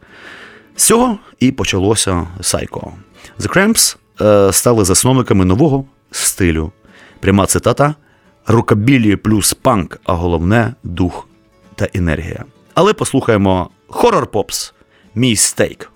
[0.75, 2.93] З цього і почалося Сайко.
[3.39, 3.97] The Cramps
[4.51, 6.71] стали засновниками нового стилю.
[7.19, 7.95] Пряма цитата:
[8.47, 11.27] рокабілі плюс панк, а головне дух
[11.75, 12.45] та енергія.
[12.73, 14.71] Але послухаємо Horror Pops.
[15.13, 15.87] Mistake.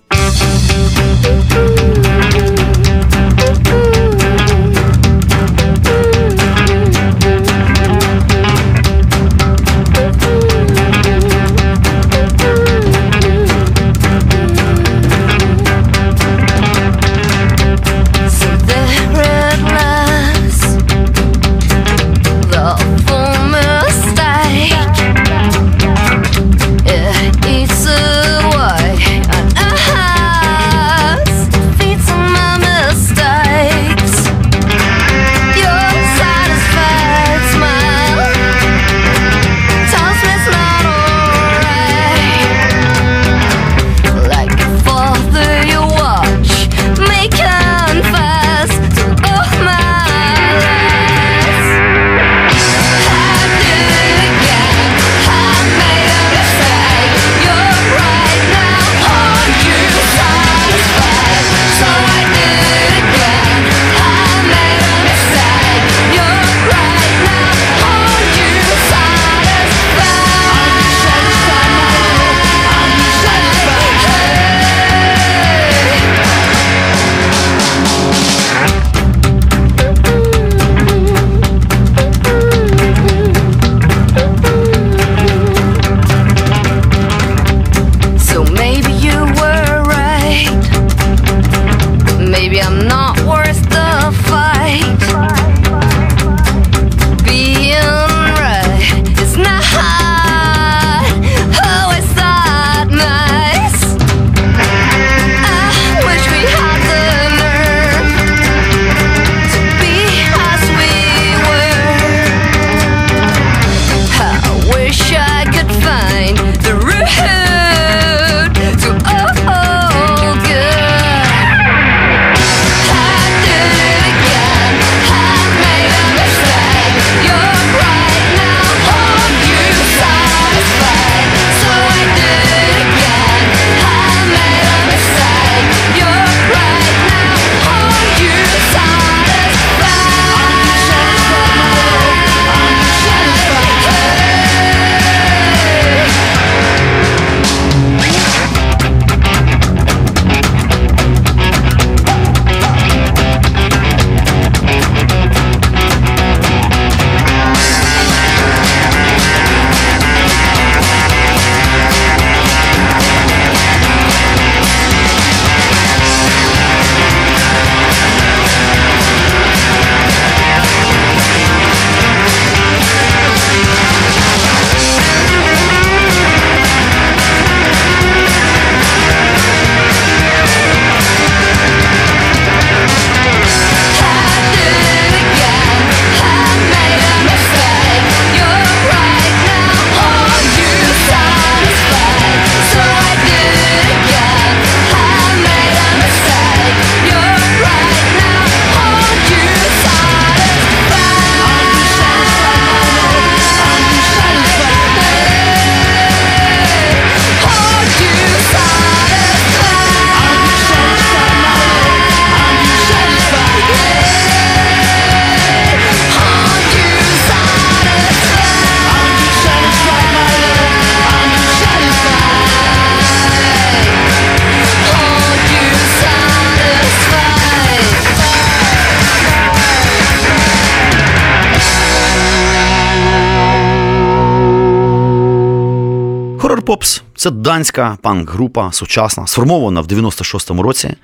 [236.66, 240.94] Pops це данська панк-група, сучасна, сформована в 96-му році.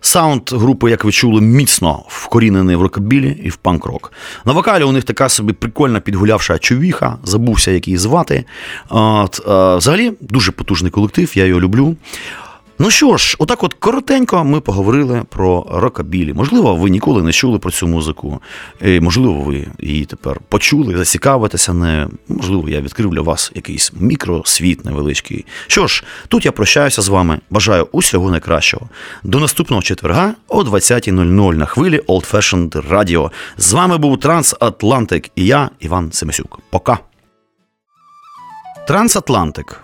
[0.00, 4.12] Саунд групи, як ви чули, міцно вкорінений в рокобілі і в панк-рок.
[4.44, 8.44] На вокалі у них така собі прикольна підгулявша чувіха, забувся, як її звати.
[8.88, 11.96] От, е, взагалі, дуже потужний колектив, я його люблю.
[12.78, 16.32] Ну що ж, отак от коротенько ми поговорили про рокабілі.
[16.32, 18.40] Можливо, ви ніколи не чули про цю музику.
[19.00, 22.08] Можливо, ви її тепер почули, зацікавитеся не.
[22.28, 25.44] Можливо, я відкрив для вас якийсь мікросвіт невеличкий.
[25.66, 27.38] Що ж, тут я прощаюся з вами.
[27.50, 28.88] Бажаю усього найкращого.
[29.22, 33.30] До наступного четверга о 20.00 на хвилі Old Fashioned Radio.
[33.58, 36.58] З вами був Трансатлантик і я, Іван Семесюк.
[36.70, 36.98] Пока.
[38.86, 39.83] Трансатлантик.